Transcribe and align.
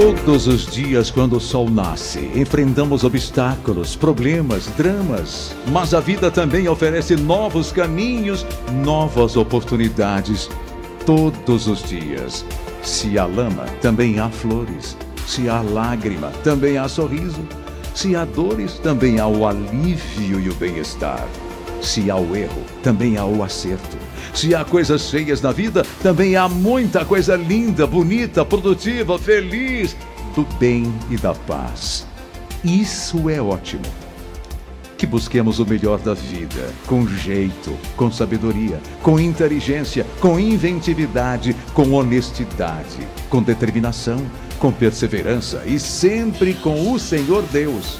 Todos 0.00 0.46
os 0.46 0.64
dias, 0.64 1.10
quando 1.10 1.38
o 1.38 1.40
sol 1.40 1.68
nasce, 1.68 2.30
enfrentamos 2.32 3.02
obstáculos, 3.02 3.96
problemas, 3.96 4.68
dramas. 4.76 5.52
Mas 5.72 5.92
a 5.92 5.98
vida 5.98 6.30
também 6.30 6.68
oferece 6.68 7.16
novos 7.16 7.72
caminhos, 7.72 8.46
novas 8.84 9.36
oportunidades. 9.36 10.48
Todos 11.04 11.66
os 11.66 11.82
dias. 11.82 12.44
Se 12.80 13.18
há 13.18 13.26
lama, 13.26 13.64
também 13.82 14.20
há 14.20 14.30
flores. 14.30 14.96
Se 15.26 15.48
há 15.48 15.60
lágrima, 15.62 16.28
também 16.44 16.78
há 16.78 16.86
sorriso. 16.86 17.42
Se 17.92 18.14
há 18.14 18.24
dores, 18.24 18.74
também 18.78 19.18
há 19.18 19.26
o 19.26 19.48
alívio 19.48 20.38
e 20.38 20.48
o 20.48 20.54
bem-estar. 20.54 21.26
Se 21.82 22.08
há 22.08 22.14
o 22.14 22.36
erro, 22.36 22.62
também 22.84 23.16
há 23.16 23.24
o 23.24 23.42
acerto. 23.42 23.98
Se 24.34 24.54
há 24.54 24.64
coisas 24.64 25.10
feias 25.10 25.40
na 25.40 25.52
vida, 25.52 25.84
também 26.02 26.36
há 26.36 26.48
muita 26.48 27.04
coisa 27.04 27.36
linda, 27.36 27.86
bonita, 27.86 28.44
produtiva, 28.44 29.18
feliz, 29.18 29.96
do 30.34 30.42
bem 30.58 30.92
e 31.10 31.16
da 31.16 31.34
paz. 31.34 32.06
Isso 32.64 33.28
é 33.28 33.40
ótimo. 33.40 33.84
Que 34.96 35.06
busquemos 35.06 35.60
o 35.60 35.66
melhor 35.66 35.98
da 36.00 36.12
vida, 36.12 36.72
com 36.86 37.06
jeito, 37.06 37.76
com 37.96 38.10
sabedoria, 38.10 38.80
com 39.00 39.18
inteligência, 39.18 40.04
com 40.20 40.40
inventividade, 40.40 41.54
com 41.72 41.92
honestidade, 41.92 43.06
com 43.30 43.40
determinação, 43.40 44.26
com 44.58 44.72
perseverança 44.72 45.62
e 45.66 45.78
sempre 45.78 46.54
com 46.54 46.92
o 46.92 46.98
Senhor 46.98 47.44
Deus. 47.52 47.98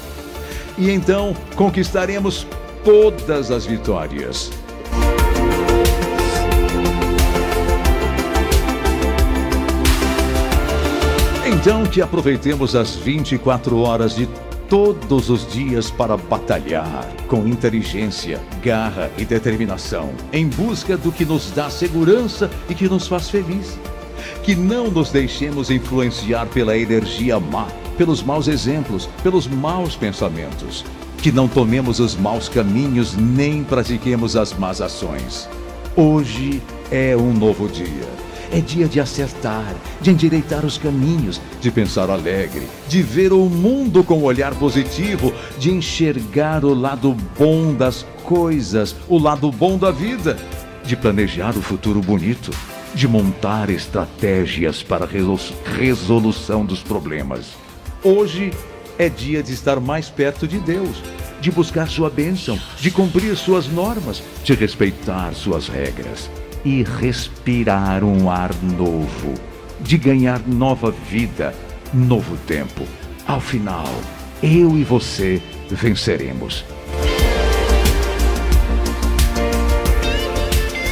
E 0.77 0.89
então 0.89 1.33
conquistaremos 1.55 2.45
todas 2.83 3.49
as 3.49 3.65
vitórias. 3.65 4.51
Então 11.61 11.85
que 11.85 12.01
aproveitemos 12.01 12.73
as 12.73 12.95
24 12.95 13.79
horas 13.81 14.15
de 14.15 14.29
todos 14.69 15.29
os 15.29 15.45
dias 15.45 15.91
para 15.91 16.15
batalhar 16.15 17.05
com 17.27 17.45
inteligência, 17.45 18.39
garra 18.63 19.11
e 19.17 19.25
determinação, 19.25 20.13
em 20.31 20.47
busca 20.47 20.95
do 20.95 21.11
que 21.11 21.25
nos 21.25 21.51
dá 21.51 21.69
segurança 21.69 22.49
e 22.69 22.73
que 22.73 22.87
nos 22.87 23.09
faz 23.09 23.29
feliz. 23.29 23.77
Que 24.41 24.55
não 24.55 24.89
nos 24.89 25.11
deixemos 25.11 25.69
influenciar 25.69 26.45
pela 26.45 26.77
energia 26.77 27.37
má, 27.41 27.67
pelos 27.97 28.23
maus 28.23 28.47
exemplos, 28.47 29.09
pelos 29.21 29.45
maus 29.45 29.97
pensamentos. 29.97 30.85
Que 31.17 31.29
não 31.29 31.49
tomemos 31.49 31.99
os 31.99 32.15
maus 32.15 32.47
caminhos 32.47 33.17
nem 33.17 33.65
pratiquemos 33.65 34.37
as 34.37 34.53
más 34.53 34.79
ações. 34.79 35.49
Hoje 35.93 36.61
é 36.89 37.17
um 37.17 37.33
novo 37.33 37.67
dia 37.67 38.28
é 38.51 38.59
dia 38.59 38.87
de 38.87 38.99
acertar, 38.99 39.75
de 40.01 40.11
endireitar 40.11 40.65
os 40.65 40.77
caminhos, 40.77 41.39
de 41.61 41.71
pensar 41.71 42.09
alegre, 42.09 42.67
de 42.87 43.01
ver 43.01 43.31
o 43.31 43.45
mundo 43.45 44.03
com 44.03 44.19
um 44.19 44.23
olhar 44.23 44.53
positivo, 44.55 45.33
de 45.57 45.71
enxergar 45.71 46.65
o 46.65 46.73
lado 46.73 47.15
bom 47.37 47.73
das 47.73 48.05
coisas, 48.23 48.95
o 49.07 49.17
lado 49.17 49.51
bom 49.51 49.77
da 49.77 49.91
vida, 49.91 50.37
de 50.83 50.95
planejar 50.95 51.55
o 51.55 51.61
futuro 51.61 52.01
bonito, 52.01 52.51
de 52.93 53.07
montar 53.07 53.69
estratégias 53.69 54.81
para 54.81 55.07
resolução 55.77 56.65
dos 56.65 56.81
problemas. 56.81 57.51
Hoje 58.03 58.51
é 58.97 59.07
dia 59.09 59.43
de 59.43 59.53
estar 59.53 59.79
mais 59.79 60.09
perto 60.09 60.47
de 60.47 60.57
Deus, 60.57 61.01
de 61.39 61.51
buscar 61.51 61.87
sua 61.87 62.09
bênção, 62.09 62.59
de 62.79 62.89
cumprir 62.89 63.35
suas 63.37 63.67
normas, 63.67 64.23
de 64.43 64.53
respeitar 64.53 65.33
suas 65.33 65.67
regras 65.67 66.29
e 66.63 66.83
respirar 66.83 68.03
um 68.03 68.29
ar 68.29 68.51
novo, 68.61 69.33
de 69.79 69.97
ganhar 69.97 70.41
nova 70.47 70.91
vida, 70.91 71.53
novo 71.93 72.37
tempo. 72.45 72.83
Ao 73.27 73.39
final, 73.39 73.87
eu 74.41 74.77
e 74.77 74.83
você 74.83 75.41
venceremos. 75.69 76.65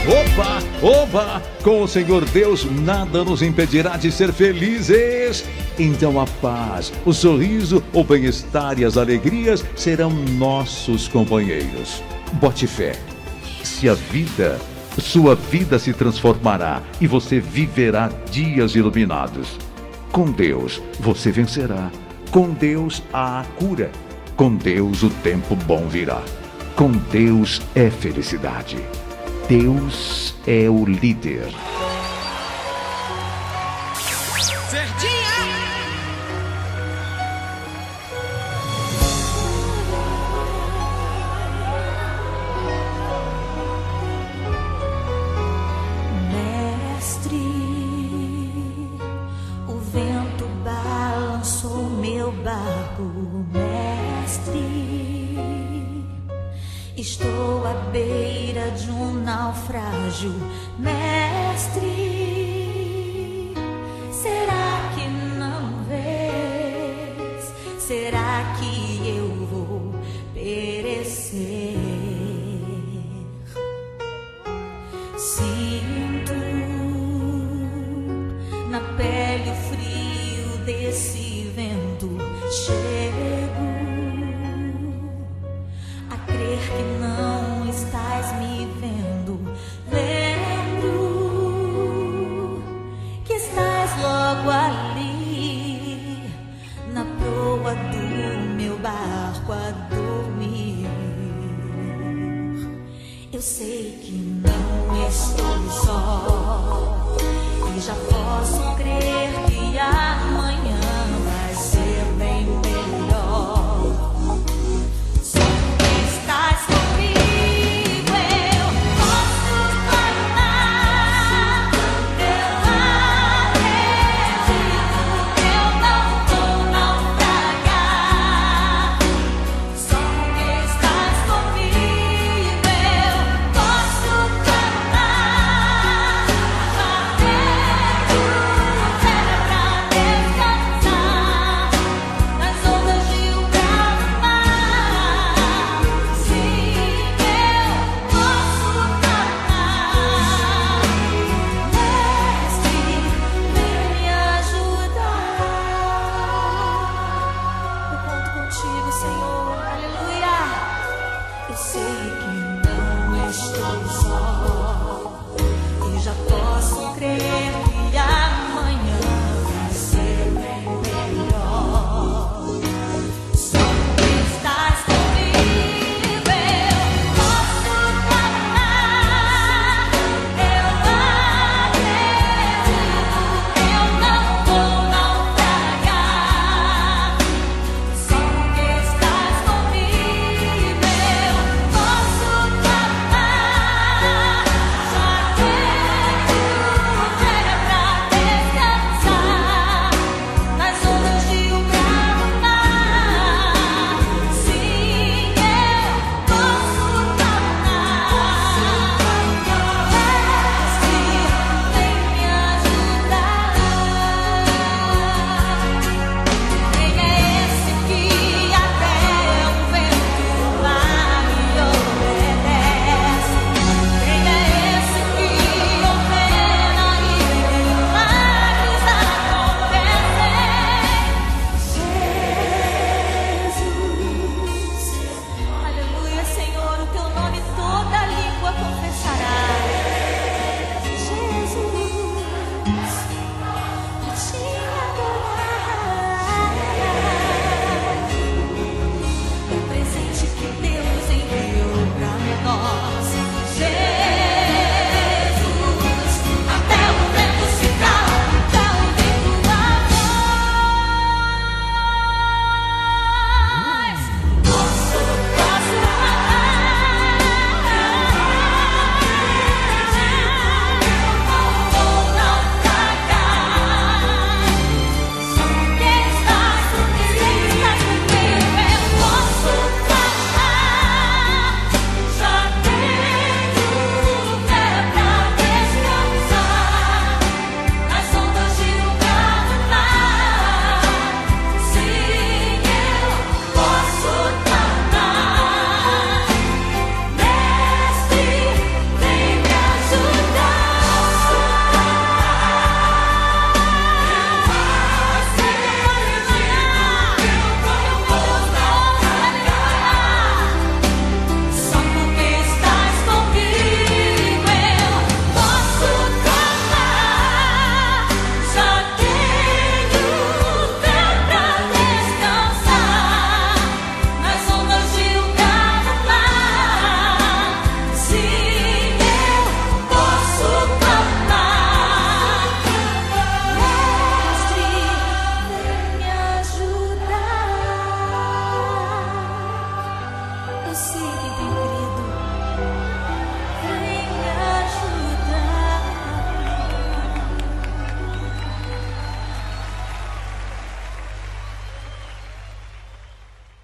Opa, 0.08 0.64
opa! 0.82 1.42
Com 1.64 1.82
o 1.82 1.88
Senhor 1.88 2.24
Deus 2.24 2.64
nada 2.64 3.26
nos 3.26 3.42
impedirá 3.42 3.98
de 3.98 4.10
ser 4.10 4.32
felizes. 4.32 5.44
Então 5.78 6.20
a 6.20 6.26
paz, 6.42 6.94
o 7.06 7.12
sorriso, 7.12 7.84
o 7.92 8.04
bem-estar 8.06 8.80
e 8.80 8.86
as 8.86 8.96
alegrias 8.96 9.66
serão 9.76 10.10
nossos 10.12 11.10
companheiros. 11.10 12.02
Bote 12.34 12.66
fé. 12.68 12.98
Se 13.64 13.90
a 13.90 13.94
vida 13.94 14.58
sua 15.02 15.36
vida 15.36 15.78
se 15.80 15.94
transformará 15.94 16.82
e 17.00 17.08
você 17.08 17.40
viverá 17.40 18.10
dias 18.32 18.76
iluminados. 18.76 19.58
Com 20.12 20.32
Deus 20.32 20.82
você 21.00 21.32
vencerá. 21.32 21.92
Com 22.32 22.52
Deus 22.52 23.04
há 23.14 23.42
a 23.42 23.44
cura. 23.44 23.92
Com 24.36 24.56
Deus 24.56 25.04
o 25.04 25.10
tempo 25.10 25.56
bom 25.56 25.88
virá. 25.88 26.22
Com 26.76 26.92
Deus 26.92 27.62
é 27.76 27.90
felicidade. 27.90 28.78
Deus 29.48 30.36
é 30.46 30.70
o 30.70 30.86
líder. 30.86 31.48
barco, 52.48 53.04
mestre. 53.52 54.64
Estou 56.96 57.68
à 57.68 57.74
beira 57.92 58.72
de 58.72 58.90
um 58.90 59.22
naufrágio, 59.22 60.34
mestre. 60.80 61.92
Será 64.14 64.92
que 64.96 65.08
não 65.38 65.84
vês? 65.90 67.54
Será 67.80 68.56
que 68.58 69.10
eu 69.10 69.28
vou 69.48 69.94
perecer? 70.34 71.76
Sinto 75.18 76.34
na 78.72 78.80
pele 78.96 79.50
o 79.50 79.56
frio 79.70 80.66
desse 80.66 81.52
vento. 81.54 82.27
谁 82.50 83.27